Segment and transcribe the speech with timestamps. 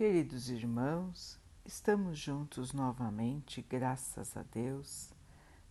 [0.00, 5.10] Queridos irmãos, estamos juntos novamente, graças a Deus.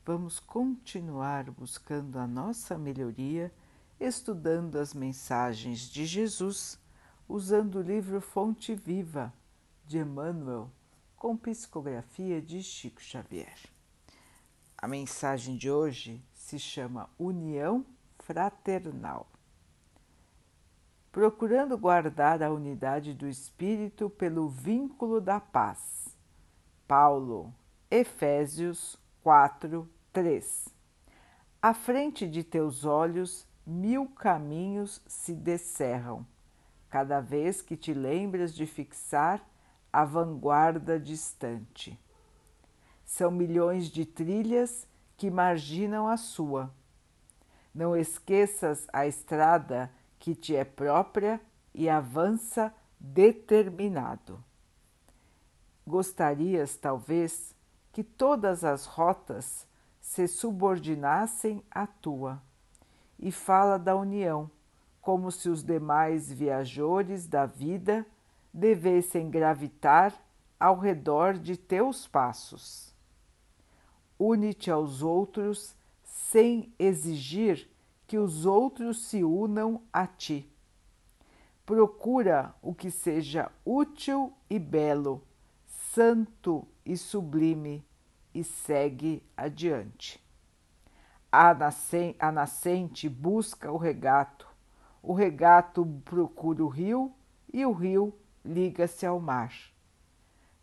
[0.05, 3.51] Vamos continuar buscando a nossa melhoria,
[3.99, 6.77] estudando as mensagens de Jesus,
[7.27, 9.33] usando o livro Fonte Viva
[9.83, 10.69] de Emmanuel,
[11.15, 13.57] com psicografia de Chico Xavier.
[14.77, 17.83] A mensagem de hoje se chama União
[18.19, 19.27] Fraternal
[21.11, 26.15] procurando guardar a unidade do espírito pelo vínculo da paz.
[26.87, 27.53] Paulo,
[27.89, 30.69] Efésios 4, 3.
[31.61, 36.25] À frente de teus olhos, mil caminhos se descerram,
[36.89, 39.43] cada vez que te lembras de fixar
[39.91, 41.99] a vanguarda distante.
[43.03, 46.71] São milhões de trilhas que marginam a sua.
[47.73, 51.41] Não esqueças a estrada que te é própria
[51.73, 54.43] e avança determinado.
[55.87, 57.55] Gostarias, talvez,
[57.91, 59.67] que todas as rotas
[60.01, 62.41] se subordinassem à tua,
[63.17, 64.49] e fala da união,
[65.01, 68.05] como se os demais viajores da vida
[68.53, 70.13] devessem gravitar
[70.59, 72.93] ao redor de teus passos.
[74.17, 77.68] Une-te aos outros sem exigir
[78.09, 80.51] que os outros se unam a ti.
[81.63, 85.23] Procura o que seja útil e belo,
[85.93, 87.85] santo e sublime,
[88.33, 90.19] e segue adiante.
[91.31, 91.53] A,
[92.31, 94.47] nascente busca o regato,
[95.03, 97.13] o regato procura o rio
[97.53, 98.11] e o rio
[98.43, 99.53] liga-se ao mar.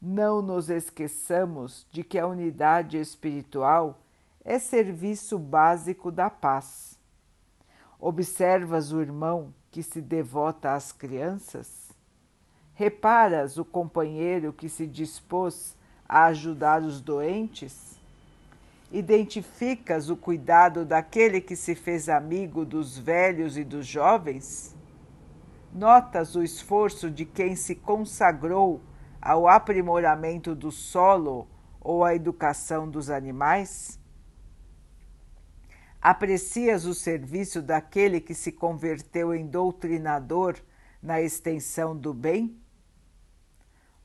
[0.02, 4.00] Não nos esqueçamos de que a unidade espiritual
[4.44, 6.95] é serviço básico da paz
[7.98, 11.90] Observas o irmão que se devota às crianças?
[12.74, 15.74] Reparas o companheiro que se dispôs
[16.06, 17.98] a ajudar os doentes?
[18.92, 24.76] Identificas o cuidado daquele que se fez amigo dos velhos e dos jovens?
[25.72, 28.80] Notas o esforço de quem se consagrou
[29.20, 31.48] ao aprimoramento do solo
[31.80, 33.98] ou à educação dos animais?
[36.08, 40.56] Aprecias o serviço daquele que se converteu em doutrinador
[41.02, 42.62] na extensão do bem?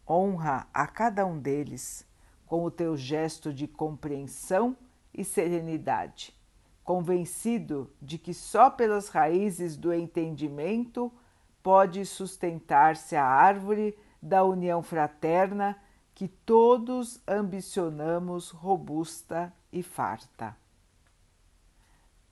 [0.10, 2.04] Honra a cada um deles
[2.48, 4.76] com o teu gesto de compreensão
[5.14, 6.36] e serenidade,
[6.84, 11.14] convencido de que só pelas raízes do entendimento
[11.62, 15.80] pode sustentar-se a árvore da união fraterna
[16.16, 20.60] que todos ambicionamos robusta e farta.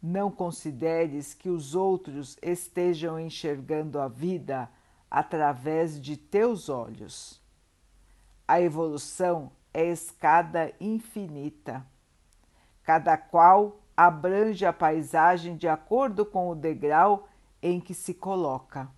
[0.02, 4.70] Não consideres que os outros estejam enxergando a vida
[5.12, 7.42] através de teus olhos.
[8.48, 11.86] A evolução é escada infinita.
[12.84, 17.28] Cada qual abrange a paisagem de acordo com o degrau
[17.62, 18.90] em que se coloca.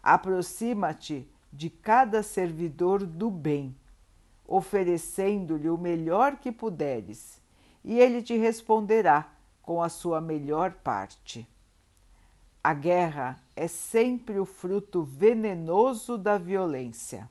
[0.00, 3.76] Aproxima-te de cada servidor do bem,
[4.46, 7.42] oferecendo-lhe o melhor que puderes,
[7.84, 9.32] e ele te responderá
[9.62, 11.48] com a sua melhor parte.
[12.62, 17.28] A guerra é sempre o fruto venenoso da violência.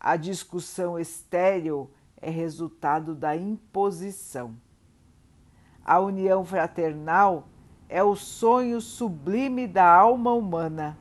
[0.00, 1.88] A discussão estéril
[2.20, 4.56] é resultado da imposição.
[5.84, 7.48] A união fraternal
[7.88, 10.98] é o sonho sublime da alma humana.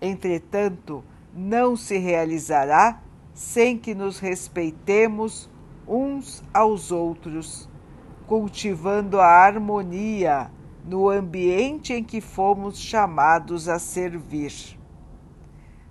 [0.00, 3.00] Entretanto, não se realizará
[3.32, 5.48] sem que nos respeitemos
[5.86, 7.68] uns aos outros
[8.28, 10.52] cultivando a harmonia
[10.84, 14.78] no ambiente em que fomos chamados a servir.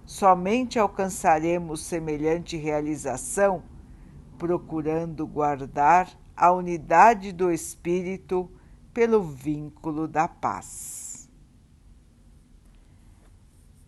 [0.06, 3.64] Somente alcançaremos semelhante realização
[4.38, 8.50] procurando guardar a unidade do espírito
[8.94, 11.28] pelo vínculo da paz.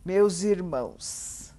[0.04, 1.54] Meus irmãos,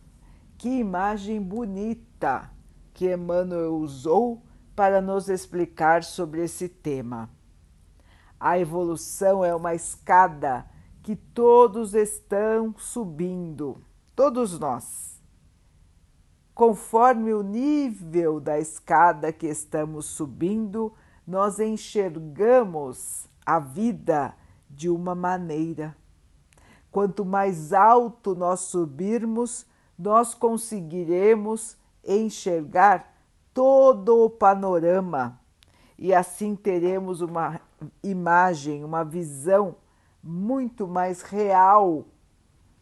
[0.58, 2.50] que imagem bonita
[2.92, 4.42] que Emmanuel usou
[4.80, 7.28] para nos explicar sobre esse tema.
[8.40, 10.64] A evolução é uma escada
[11.02, 13.84] que todos estão subindo,
[14.16, 15.20] todos nós.
[16.54, 20.94] Conforme o nível da escada que estamos subindo,
[21.26, 24.34] nós enxergamos a vida
[24.70, 25.94] de uma maneira.
[26.90, 29.66] Quanto mais alto nós subirmos,
[29.98, 33.19] nós conseguiremos enxergar
[33.60, 35.38] todo o panorama
[35.98, 37.60] e assim teremos uma
[38.02, 39.76] imagem, uma visão
[40.24, 42.06] muito mais real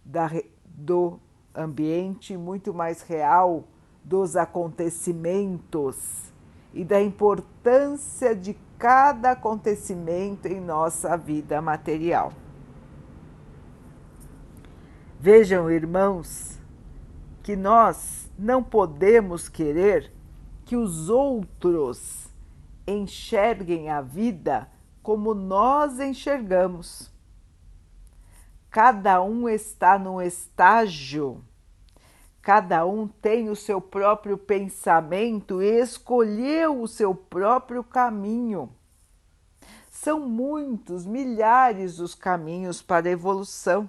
[0.04, 0.30] da,
[0.64, 1.18] do
[1.52, 3.64] ambiente muito mais real
[4.04, 6.32] dos acontecimentos
[6.72, 12.32] e da importância de cada acontecimento em nossa vida material.
[15.18, 16.56] Vejam, irmãos,
[17.42, 20.16] que nós não podemos querer
[20.68, 22.28] que os outros
[22.86, 24.70] enxerguem a vida
[25.02, 27.10] como nós enxergamos.
[28.70, 31.42] Cada um está num estágio,
[32.42, 38.70] cada um tem o seu próprio pensamento e escolheu o seu próprio caminho.
[39.90, 43.88] São muitos, milhares os caminhos para a evolução.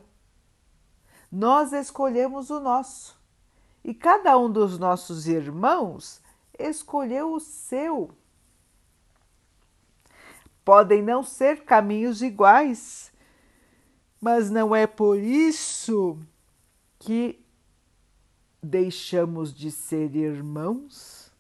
[1.30, 3.20] Nós escolhemos o nosso
[3.84, 6.22] e cada um dos nossos irmãos
[6.60, 8.12] escolheu o seu.
[10.64, 13.12] Podem não ser caminhos iguais,
[14.22, 16.20] mas não é por isso
[17.00, 17.44] que
[18.62, 21.32] deixamos de ser irmãos,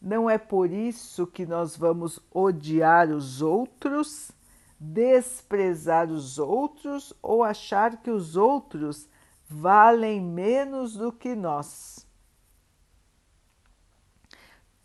[0.00, 4.30] não é por isso que nós vamos odiar os outros,
[4.78, 9.08] desprezar os outros ou achar que os outros
[9.48, 12.06] valem menos do que nós.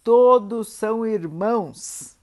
[0.04, 2.18] Todos são irmãos,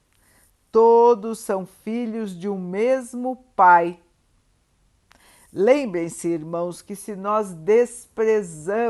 [0.71, 3.99] todos são filhos de um mesmo Pai.
[5.53, 8.81] Lembrem-se, irmãos, que se nós desprezamos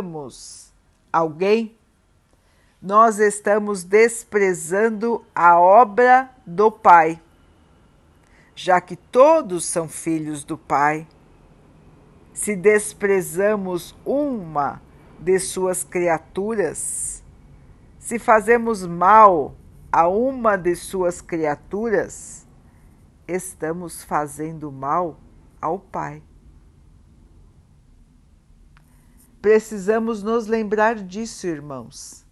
[1.12, 1.74] alguém,
[2.82, 7.22] nós estamos desprezando a obra do Pai,
[8.54, 11.06] já que todos são filhos do Pai.
[12.34, 14.82] Se desprezamos uma
[15.18, 17.09] de suas criaturas,
[18.10, 19.54] se fazemos mal
[19.92, 22.44] a uma de suas criaturas,
[23.28, 25.20] estamos fazendo mal
[25.62, 26.20] ao Pai.
[29.40, 32.26] Precisamos nos lembrar disso, irmãos,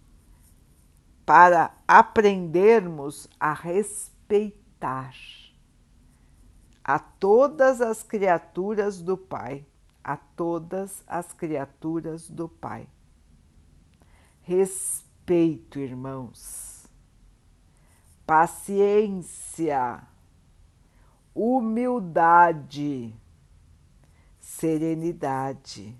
[1.25, 5.13] para aprendermos a respeitar
[6.83, 9.65] a todas as criaturas do Pai,
[10.03, 12.85] a todas as criaturas do Pai.
[14.41, 16.87] Respeito respeito, irmãos,
[18.25, 20.01] paciência,
[21.35, 23.15] humildade,
[24.39, 25.95] serenidade.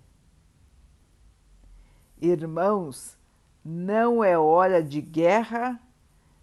[2.19, 3.15] Irmãos,
[3.63, 5.79] não é hora de guerra,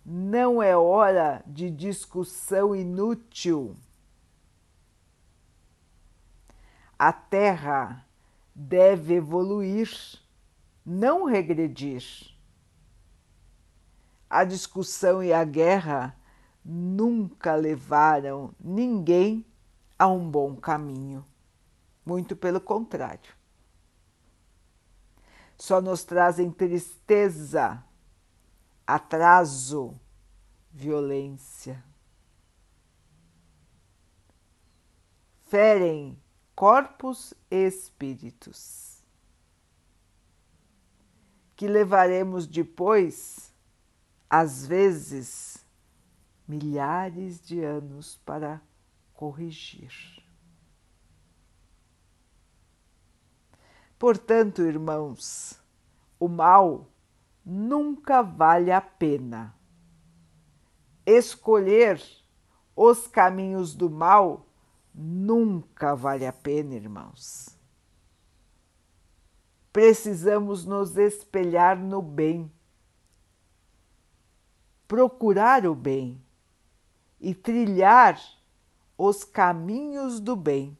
[0.04, 3.76] não é hora de discussão inútil.
[6.96, 8.06] A Terra
[8.54, 9.90] deve evoluir,
[10.84, 12.35] não regredir
[14.36, 16.14] a discussão e a guerra
[16.62, 19.46] nunca levaram ninguém
[19.98, 21.24] a um bom caminho.
[22.04, 23.34] Muito pelo contrário.
[25.56, 27.82] Só nos trazem tristeza,
[28.86, 29.98] atraso,
[30.70, 31.82] violência.
[35.44, 36.20] Ferem
[36.54, 39.02] corpos e espíritos,
[41.56, 43.55] que levaremos depois
[44.28, 45.64] às vezes,
[46.46, 48.60] milhares de anos para
[49.14, 49.92] corrigir.
[53.98, 55.58] Portanto, irmãos,
[56.20, 56.86] o mal
[57.44, 59.54] nunca vale a pena.
[61.06, 62.02] Escolher
[62.74, 64.46] os caminhos do mal
[64.92, 67.56] nunca vale a pena, irmãos.
[69.72, 72.50] Precisamos nos espelhar no bem
[74.86, 76.22] procurar o bem
[77.20, 78.20] e trilhar
[78.96, 80.76] os caminhos do bem.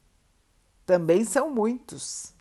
[0.85, 2.33] Também são muitos.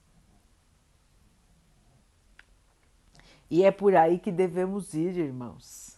[3.49, 5.97] E é por aí que devemos ir, irmãos.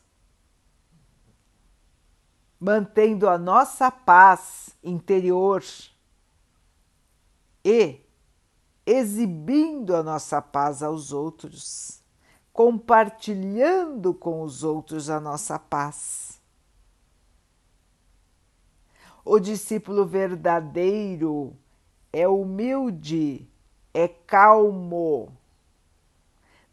[2.60, 5.64] Mantendo a nossa paz interior
[7.64, 8.02] e
[8.86, 12.02] exibindo a nossa paz aos outros
[12.58, 16.42] compartilhando com os outros a nossa paz.
[19.24, 21.56] O discípulo verdadeiro
[22.12, 23.48] é humilde,
[23.94, 25.38] é calmo,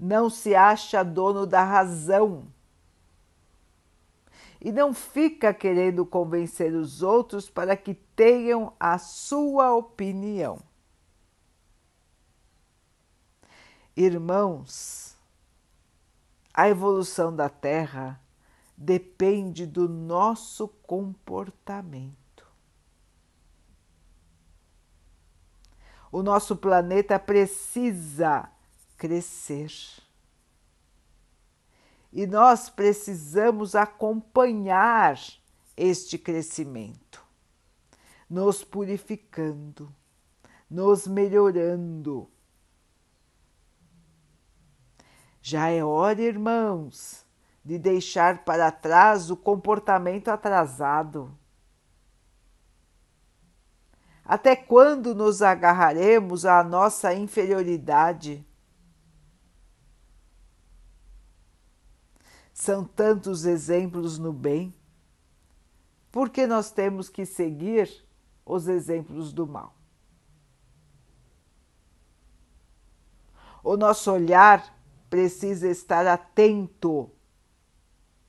[0.01, 2.47] não se acha dono da razão
[4.63, 10.63] e não fica querendo convencer os outros para que tenham a sua opinião.
[13.95, 15.14] Irmãos,
[16.55, 18.21] a evolução da Terra
[18.77, 22.47] depende do nosso comportamento.
[26.13, 28.49] O nosso planeta precisa
[28.97, 29.73] crescer.
[32.13, 35.19] E nós precisamos acompanhar
[35.77, 37.21] este crescimento,
[38.31, 39.93] nos purificando,
[40.71, 42.31] nos melhorando.
[45.47, 47.23] Já é hora, irmãos,
[47.63, 51.37] de deixar para trás o comportamento atrasado.
[54.25, 58.43] Até quando nos agarraremos à nossa inferioridade?
[62.55, 64.75] São tantos exemplos no bem.
[66.11, 68.03] Por que nós temos que seguir
[68.47, 69.77] os exemplos do mal?
[73.63, 74.74] O nosso olhar
[75.15, 77.09] precisa estar atento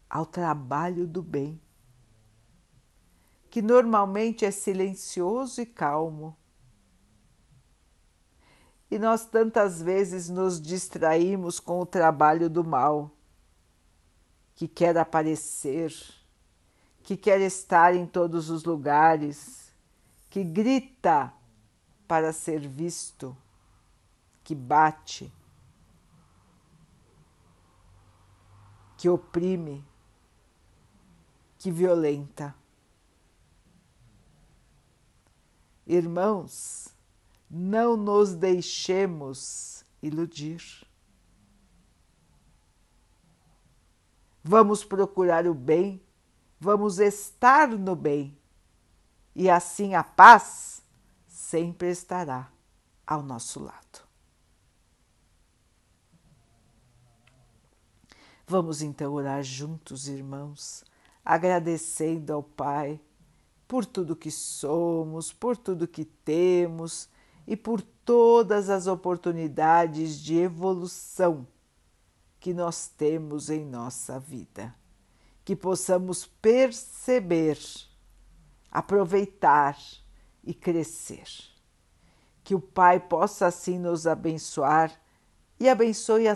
[0.08, 1.60] ao trabalho do bem,
[3.50, 6.38] que normalmente é silencioso e calmo.
[8.92, 13.10] E nós tantas vezes nos distraímos com o trabalho do mal
[14.54, 15.92] que quer aparecer,
[17.02, 19.74] que quer estar em todos os lugares,
[20.30, 21.34] que grita
[22.08, 23.36] para ser visto,
[24.44, 25.34] que bate,
[29.06, 29.86] que oprime,
[31.60, 32.56] que violenta.
[35.86, 36.88] Irmãos,
[37.48, 40.88] não nos deixemos iludir.
[44.44, 46.02] vamos procurar o bem,
[46.60, 48.36] vamos estar no bem,
[49.36, 50.82] e assim a paz
[51.28, 52.52] sempre estará
[53.06, 54.05] ao nosso lado.
[58.48, 60.84] Vamos então orar juntos, irmãos,
[61.24, 63.02] agradecendo ao Pai
[63.68, 67.10] por tudo que somos, por tudo que temos
[67.48, 71.48] e por todas as oportunidades de evolução
[72.40, 74.76] que nós temos em nossa vida,
[75.44, 77.58] que possamos perceber,
[78.70, 79.76] aproveitar
[80.44, 81.26] e crescer.
[82.44, 85.02] Que o Pai possa assim nos abençoar
[85.60, 86.36] e abençoe a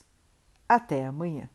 [0.71, 1.49] Até amanhã.